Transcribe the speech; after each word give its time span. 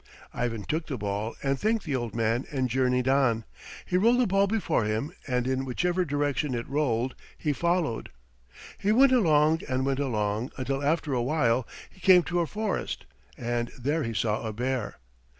Ivan 0.33 0.63
took 0.63 0.87
the 0.87 0.97
ball 0.97 1.35
and 1.43 1.59
thanked 1.59 1.85
the 1.85 1.95
old 1.95 2.15
man 2.15 2.47
and 2.51 2.71
journeyed 2.71 3.07
on. 3.07 3.45
He 3.85 3.97
rolled 3.97 4.19
the 4.19 4.25
ball 4.25 4.47
before 4.47 4.83
him, 4.83 5.13
and 5.27 5.45
in 5.45 5.63
whichever 5.63 6.05
direction 6.05 6.55
it 6.55 6.67
rolled 6.67 7.13
he 7.37 7.53
followed. 7.53 8.09
He 8.79 8.91
went 8.91 9.11
along 9.11 9.61
and 9.69 9.85
went 9.85 9.99
along, 9.99 10.53
until 10.57 10.83
after 10.83 11.13
a 11.13 11.21
while 11.21 11.67
he 11.91 11.99
came 11.99 12.23
to 12.23 12.39
a 12.39 12.47
forest, 12.47 13.05
and 13.37 13.69
there 13.77 14.01
he 14.01 14.15
saw 14.15 14.41
a 14.41 14.51
bear. 14.51 14.97